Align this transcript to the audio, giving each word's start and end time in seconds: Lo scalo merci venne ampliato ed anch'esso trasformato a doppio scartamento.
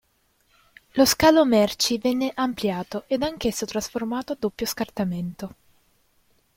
Lo 0.93 1.05
scalo 1.05 1.45
merci 1.45 1.99
venne 1.99 2.31
ampliato 2.33 3.03
ed 3.05 3.21
anch'esso 3.21 3.67
trasformato 3.67 4.33
a 4.33 4.37
doppio 4.39 4.65
scartamento. 4.65 5.55